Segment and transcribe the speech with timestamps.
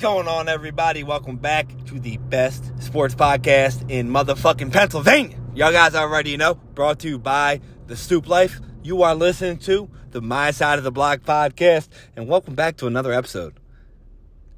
[0.00, 1.02] going on, everybody?
[1.02, 5.38] Welcome back to the best sports podcast in motherfucking Pennsylvania.
[5.54, 8.60] Y'all guys already know, brought to you by The Stoop Life.
[8.82, 12.86] You are listening to the My Side of the Block podcast, and welcome back to
[12.86, 13.58] another episode.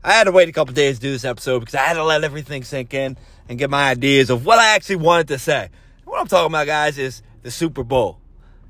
[0.05, 2.05] I had to wait a couple days to do this episode because I had to
[2.05, 3.17] let everything sink in
[3.49, 5.71] and get my ideas of what I actually wanted to say.
[6.05, 8.21] What I'm talking about, guys, is the Super Bowl.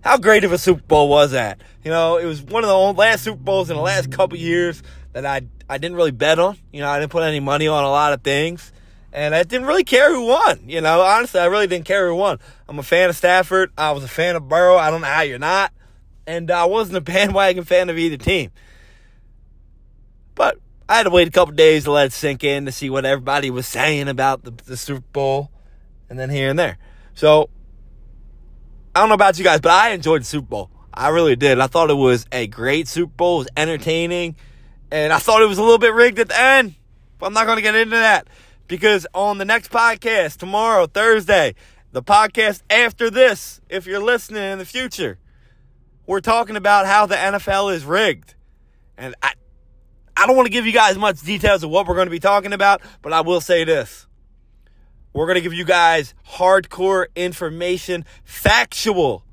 [0.02, 1.60] How great of a Super Bowl was that?
[1.84, 4.82] You know, it was one of the last Super Bowls in the last couple years
[5.12, 6.58] that I I didn't really bet on.
[6.70, 8.72] You know, I didn't put any money on a lot of things.
[9.10, 10.60] And I didn't really care who won.
[10.66, 12.40] You know, honestly, I really didn't care who won.
[12.68, 13.72] I'm a fan of Stafford.
[13.78, 14.76] I was a fan of Burrow.
[14.76, 15.72] I don't know how you're not.
[16.26, 18.50] And I wasn't a bandwagon fan of either team.
[20.34, 20.58] But
[20.90, 23.06] I had to wait a couple days to let it sink in to see what
[23.06, 25.50] everybody was saying about the, the Super Bowl
[26.10, 26.76] and then here and there.
[27.14, 27.48] So,
[28.94, 30.70] I don't know about you guys, but I enjoyed the Super Bowl.
[30.92, 31.60] I really did.
[31.60, 33.36] I thought it was a great Super Bowl.
[33.36, 34.36] It was entertaining.
[34.92, 36.74] And I thought it was a little bit rigged at the end.
[37.18, 38.28] But I'm not going to get into that
[38.68, 41.54] because on the next podcast tomorrow, Thursday,
[41.92, 45.18] the podcast after this, if you're listening in the future,
[46.06, 48.34] we're talking about how the NFL is rigged.
[48.98, 49.32] And I,
[50.14, 52.20] I don't want to give you guys much details of what we're going to be
[52.20, 54.06] talking about, but I will say this.
[55.14, 59.24] We're going to give you guys hardcore information, factual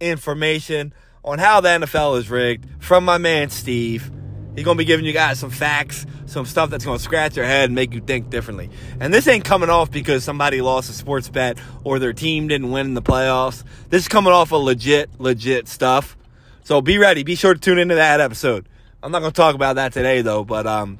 [0.00, 0.94] information
[1.24, 4.12] on how the NFL is rigged from my man Steve.
[4.58, 7.66] He's to be giving you guys some facts, some stuff that's to scratch your head
[7.66, 8.70] and make you think differently.
[8.98, 12.72] And this ain't coming off because somebody lost a sports bet or their team didn't
[12.72, 13.62] win in the playoffs.
[13.88, 16.16] This is coming off of legit, legit stuff.
[16.64, 17.22] So be ready.
[17.22, 18.68] Be sure to tune into that episode.
[19.00, 20.98] I'm not to talk about that today, though, but um,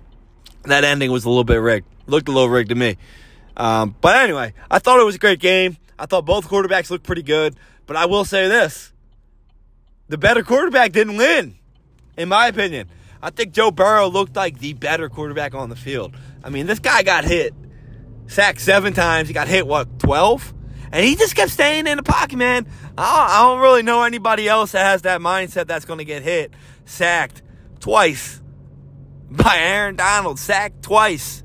[0.63, 1.89] that ending was a little bit rigged.
[2.07, 2.97] Looked a little rigged to me.
[3.57, 5.79] Um, but anyway, I thought it was a great game.
[5.99, 7.57] I thought both quarterbacks looked pretty good.
[7.89, 8.93] But I will say this
[10.09, 11.57] the better quarterback didn't win,
[12.17, 12.89] in my opinion.
[13.23, 16.15] I think Joe Burrow looked like the better quarterback on the field.
[16.43, 17.55] I mean, this guy got hit,
[18.27, 19.29] sacked seven times.
[19.29, 20.55] He got hit, what, 12?
[20.93, 22.67] And he just kept staying in the pocket, man.
[22.97, 26.53] I don't, really know anybody else that has that mindset that's going to get hit,
[26.85, 27.43] sacked
[27.81, 28.41] twice
[29.31, 31.43] by Aaron Donald, sacked twice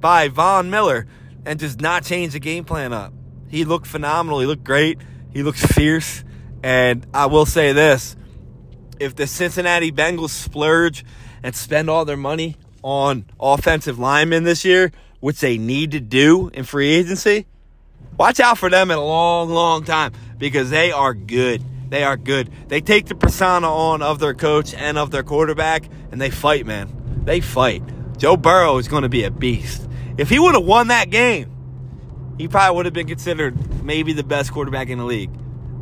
[0.00, 1.06] by Von Miller,
[1.46, 3.12] and just not change the game plan up.
[3.48, 4.40] He looked phenomenal.
[4.40, 4.98] He looked great.
[5.32, 6.24] He looked fierce.
[6.62, 8.16] And I will say this
[9.00, 11.04] if the Cincinnati Bengals splurge
[11.42, 16.50] and spend all their money on offensive linemen this year, which they need to do
[16.54, 17.46] in free agency,
[18.16, 21.62] watch out for them in a long, long time because they are good.
[21.90, 22.50] They are good.
[22.68, 26.64] They take the persona on of their coach and of their quarterback, and they fight,
[26.64, 27.22] man.
[27.24, 27.82] They fight.
[28.16, 29.86] Joe Burrow is going to be a beast.
[30.16, 31.50] If he would have won that game,
[32.38, 35.30] he probably would have been considered maybe the best quarterback in the league.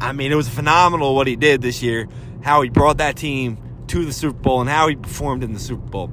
[0.00, 2.08] I mean, it was phenomenal what he did this year,
[2.42, 3.58] how he brought that team
[3.88, 6.10] to the Super Bowl, and how he performed in the Super Bowl.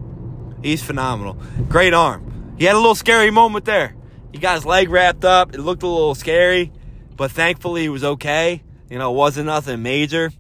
[0.64, 1.38] He's phenomenal.
[1.70, 2.56] Great arm.
[2.58, 3.96] He had a little scary moment there.
[4.32, 5.54] He got his leg wrapped up.
[5.54, 6.72] It looked a little scary,
[7.16, 8.64] but thankfully he was okay.
[8.90, 10.32] You know, it wasn't nothing major.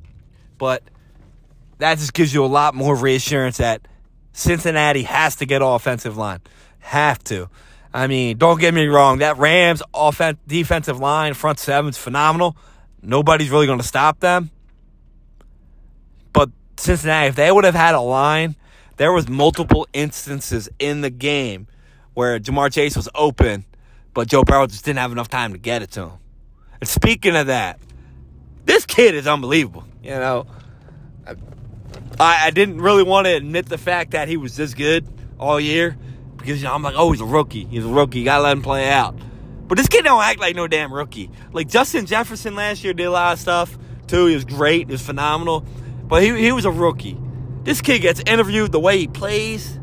[0.58, 0.84] But
[1.78, 3.88] that just gives you a lot more reassurance that
[4.34, 6.42] Cincinnati has to get offensive line.
[6.80, 7.50] Have to.
[7.94, 9.20] I mean, don't get me wrong.
[9.20, 12.58] That Rams offense, defensive line, front seven's phenomenal.
[13.02, 14.52] Nobody's really going to stop them.
[16.78, 18.56] Cincinnati, if they would have had a line,
[18.98, 21.68] there was multiple instances in the game
[22.14, 23.66] where Ja'Marr Chase was open,
[24.14, 26.18] but Joe Burrow just didn't have enough time to get it to him.
[26.80, 27.80] And speaking of that,
[28.66, 29.86] this kid is unbelievable.
[30.04, 30.48] You know,
[32.20, 35.08] I, I didn't really want to admit the fact that he was this good
[35.40, 35.98] all year
[36.38, 37.66] because you know I'm like, oh, he's a rookie.
[37.66, 38.20] He's a rookie.
[38.20, 39.16] You gotta let him play out.
[39.68, 41.30] But this kid don't act like no damn rookie.
[41.52, 43.78] Like Justin Jefferson last year did a lot of stuff
[44.08, 44.28] too.
[44.28, 44.88] He was great.
[44.88, 45.66] He was phenomenal.
[46.08, 47.18] But he, he was a rookie.
[47.64, 49.78] This kid gets interviewed the way he plays.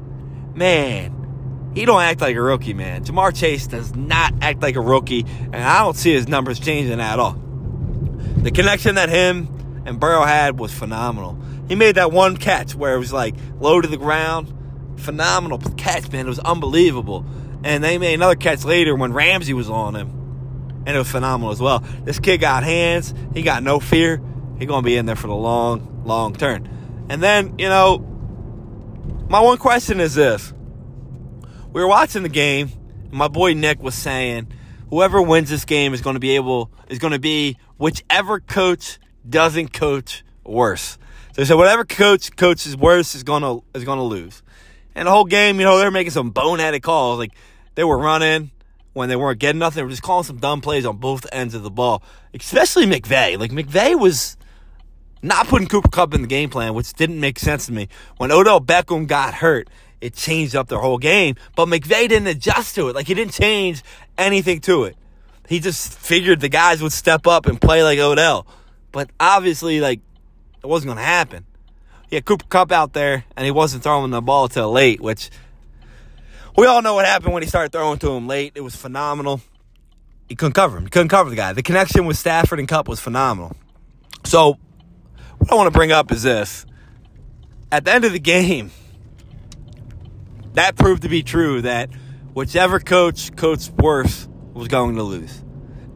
[0.55, 3.05] Man, he don't act like a rookie, man.
[3.05, 7.01] Ja'Marr Chase does not act like a rookie, and I don't see his numbers changing
[7.01, 7.33] at all.
[7.33, 11.39] The connection that him and Burrow had was phenomenal.
[11.69, 14.53] He made that one catch where it was like low to the ground.
[14.97, 16.27] Phenomenal catch, man.
[16.27, 17.25] It was unbelievable.
[17.65, 20.83] And they made another catch later when Ramsey was on him.
[20.87, 21.81] And it was phenomenal as well.
[22.05, 23.15] This kid got hands.
[23.33, 24.21] He got no fear.
[24.59, 26.69] He's going to be in there for the long, long term.
[27.09, 27.99] And then, you know,
[29.29, 30.53] my one question is this.
[31.73, 32.71] We were watching the game.
[33.11, 34.49] my boy Nick was saying,
[34.91, 38.99] whoever wins this game is going to be able, is going to be whichever coach
[39.29, 40.99] doesn't coach worse.
[41.33, 44.43] So he said, whatever coach coaches worse is going to, is going to lose.
[44.95, 47.19] And the whole game, you know, they're making some boneheaded calls.
[47.19, 47.33] Like,
[47.75, 48.53] they were running
[48.93, 49.81] when they weren't getting nothing.
[49.81, 52.03] They were just calling some dumb plays on both ends of the ball,
[52.33, 53.39] especially McVay.
[53.39, 54.37] Like McVay was
[55.25, 57.89] not putting Cooper Kupp in the game plan, which didn't make sense to me.
[58.19, 59.69] When Odell Beckham got hurt,
[60.01, 61.37] it changed up their whole game.
[61.57, 62.95] But McVay didn't adjust to it.
[62.95, 63.83] Like he didn't change
[64.19, 64.97] anything to it.
[65.49, 68.47] He just figured the guys would step up and play like Odell.
[68.93, 70.01] But obviously, like,
[70.63, 71.45] it wasn't going to happen.
[72.09, 75.31] He had Cooper Kupp out there, and he wasn't throwing the ball till late, which
[76.57, 78.53] we all know what happened when he started throwing to him late.
[78.55, 79.41] It was phenomenal.
[80.29, 80.85] He couldn't cover him.
[80.85, 81.53] He couldn't cover the guy.
[81.53, 83.57] The connection with Stafford and Kupp was phenomenal.
[84.25, 84.59] So,
[85.45, 86.65] what I want to bring up is this.
[87.71, 88.71] At the end of the game,
[90.55, 91.91] that proved to be true that
[92.33, 95.45] whichever coach coached worse was going to lose.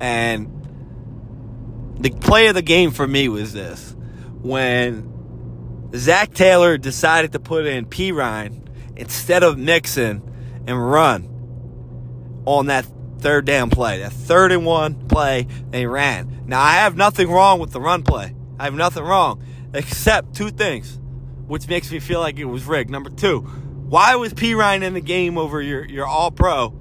[0.01, 3.97] And the play of the game for me was this.
[4.43, 10.23] When Zac Taylor decided to put in Perine instead of Mixon
[10.67, 12.87] and run on that
[13.21, 16.43] third down play, that third and one play, they ran.
[16.47, 18.35] Now, I have nothing wrong with the run play.
[18.59, 19.43] I have nothing wrong
[19.75, 20.99] except two things,
[21.47, 22.91] which makes me feel like it was rigged.
[22.91, 26.79] Number two, why was Perine in the game over your, your all pro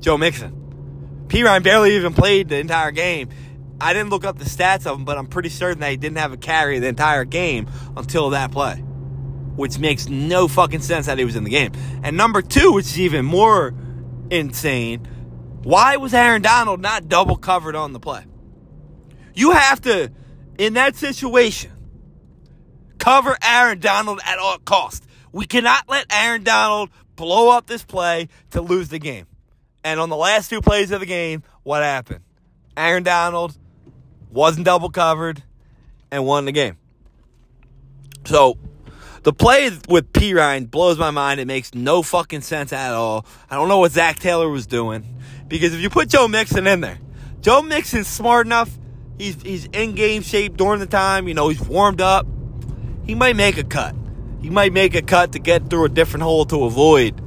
[0.00, 1.26] Joe Mixon?
[1.28, 3.28] Perine barely even played the entire game.
[3.80, 6.18] I didn't look up the stats of him, but I'm pretty certain that he didn't
[6.18, 11.18] have a carry the entire game until that play, which makes no fucking sense that
[11.18, 11.72] he was in the game.
[12.02, 13.72] And number two, which is even more
[14.30, 15.06] insane,
[15.62, 18.24] why was Aaron Donald not double covered on the play?
[19.34, 20.10] You have to,
[20.58, 21.72] in that situation,
[22.98, 25.06] cover Aaron Donald at all costs.
[25.32, 29.26] We cannot let Aaron Donald blow up this play to lose the game.
[29.84, 32.20] And on the last two plays of the game, what happened?
[32.76, 33.56] Aaron Donald
[34.30, 35.42] wasn't double covered
[36.10, 36.76] and won the game.
[38.24, 38.58] So
[39.22, 41.40] the play with Perine blows my mind.
[41.40, 43.26] It makes no fucking sense at all.
[43.50, 45.04] I don't know what Zac Taylor was doing.
[45.48, 46.98] Because if you put Joe Mixon in there,
[47.40, 48.70] Joe Mixon's smart enough.
[49.18, 51.28] He's he's in game shape during the time.
[51.28, 52.26] You know, he's warmed up.
[53.04, 53.94] He might make a cut.
[54.40, 57.20] He might make a cut to get through a different hole to avoid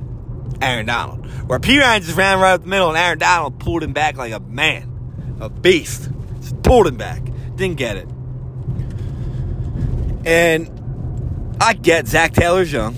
[0.61, 1.25] Aaron Donald.
[1.47, 4.31] Where Perine just ran right up the middle and Aaron Donald pulled him back like
[4.31, 6.09] a man, a beast.
[6.39, 7.21] Just pulled him back.
[7.55, 8.07] Didn't get it.
[10.25, 12.95] And I get Zac Taylor's young.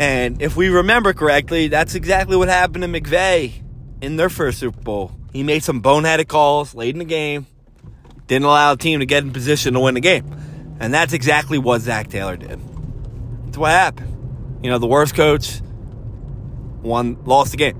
[0.00, 3.52] And if we remember correctly, that's exactly what happened to McVay
[4.00, 5.12] in their first Super Bowl.
[5.32, 7.46] He made some boneheaded calls late in the game,
[8.32, 10.26] didn't allow the team to get in position to win the game.
[10.80, 12.58] And that's exactly what Zac Taylor did.
[13.44, 14.60] That's what happened.
[14.62, 15.60] You know, the worst coach
[16.82, 17.78] won, lost the game.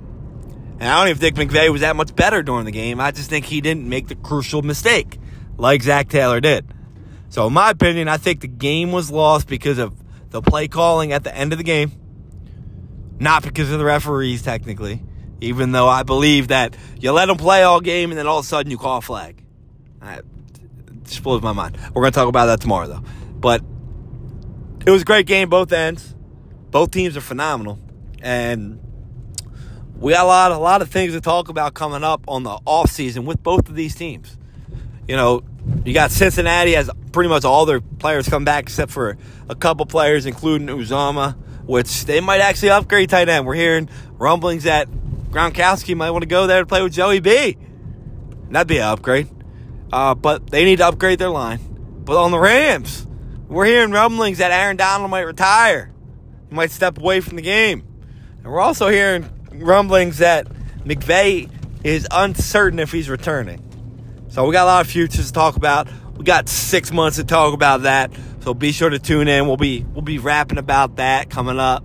[0.79, 3.01] And I don't even think McVay was that much better during the game.
[3.01, 5.19] I just think he didn't make the crucial mistake
[5.57, 6.67] like Zac Taylor did.
[7.29, 9.95] So, in my opinion, I think the game was lost because of
[10.31, 11.93] the play calling at the end of the game,
[13.19, 15.03] not because of the referees, technically.
[15.41, 18.45] Even though I believe that you let them play all game and then all of
[18.45, 19.43] a sudden you call a flag.
[21.13, 21.79] Just blows my mind.
[21.95, 23.05] We're going to talk about that tomorrow, though.
[23.35, 23.63] But
[24.87, 26.15] it was a great game, both ends.
[26.71, 27.79] Both teams are phenomenal.
[28.23, 28.81] And
[29.97, 32.59] we got a lot, a lot of things to talk about coming up on the
[32.65, 34.39] off season with both of these teams.
[35.07, 35.43] You know,
[35.85, 39.85] you got Cincinnati has pretty much all their players come back except for a couple
[39.85, 43.47] players, including Uzomah, which they might actually upgrade tight end.
[43.47, 44.89] We're hearing rumblings that
[45.31, 47.59] Gronkowski might want to go there to play with Joey B.
[48.51, 49.29] That'd be an upgrade.
[49.93, 51.61] Uh, but they need to upgrade their line.
[52.05, 53.07] But on the Rams,
[53.49, 55.93] we're hearing rumblings that Aaron Donald might retire.
[56.49, 57.85] He might step away from the game.
[58.39, 60.47] And we're also hearing rumblings that
[60.85, 61.51] McVay
[61.85, 63.63] is uncertain if he's returning.
[64.29, 65.89] So we got a lot of futures to talk about.
[66.17, 68.13] We got six months to talk about that.
[68.41, 69.47] So be sure to tune in.
[69.47, 71.85] We'll be we'll be rapping about that coming up,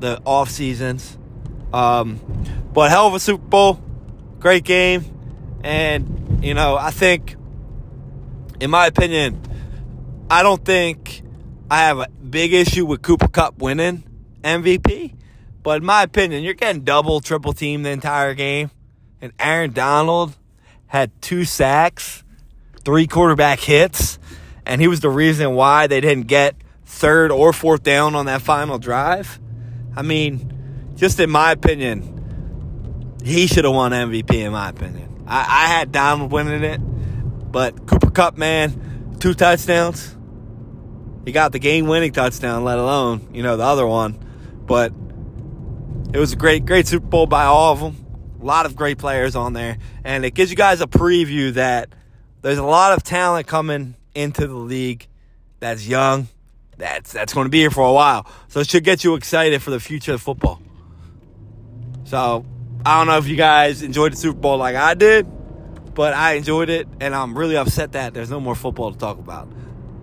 [0.00, 1.16] the off seasons.
[1.72, 2.18] Um,
[2.72, 3.82] but hell of a Super Bowl,
[4.40, 5.04] great game,
[5.62, 7.36] and you know I think,
[8.60, 9.40] in my opinion,
[10.30, 11.22] I don't think
[11.70, 14.04] I have a big issue with Cooper Kupp winning
[14.42, 15.14] MVP.
[15.62, 18.70] But in my opinion, you're getting double, triple team the entire game.
[19.20, 20.36] And Aaron Donald
[20.86, 22.24] had two sacks,
[22.84, 24.18] three quarterback hits,
[24.66, 28.42] and he was the reason why they didn't get third or fourth down on that
[28.42, 29.40] final drive.
[29.96, 35.24] I mean, just in my opinion, he should have won MVP, in my opinion.
[35.26, 36.80] I, I had Donald winning it,
[37.52, 40.16] but Cooper Kupp, man, two touchdowns.
[41.24, 44.18] He got the game winning touchdown, let alone, you know, the other one.
[44.66, 44.92] But
[46.12, 47.96] it was a great, great Super Bowl by all of them.
[48.40, 49.78] A lot of great players on there.
[50.02, 51.90] And it gives you guys a preview that
[52.40, 55.06] there's a lot of talent coming into the league
[55.60, 56.26] that's young,
[56.76, 58.26] that's that's going to be here for a while.
[58.48, 60.60] So it should get you excited for the future of football.
[62.04, 62.44] So
[62.84, 65.26] I don't know if you guys enjoyed the Super Bowl like I did,
[65.94, 69.18] but I enjoyed it, and I'm really upset that there's no more football to talk
[69.18, 69.48] about.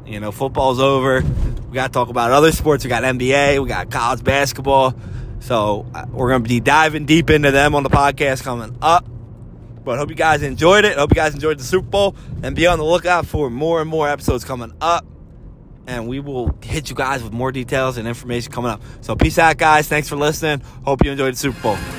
[0.06, 1.22] You know, football's over.
[1.70, 2.84] We got to talk about other sports.
[2.84, 4.96] We got NBA, we got college basketball.
[5.40, 9.06] So uh, we're going to be diving deep into them on the podcast coming up.
[9.84, 10.98] But hope you guys enjoyed it.
[10.98, 12.16] Hope you guys enjoyed the Super Bowl.
[12.44, 15.06] And be on the lookout for more and more episodes coming up.
[15.88, 18.82] And we will hit you guys with more details and information coming up.
[19.02, 19.88] So peace out, guys.
[19.88, 20.62] Thanks for listening.
[20.86, 21.99] Hope you enjoyed the Super Bowl.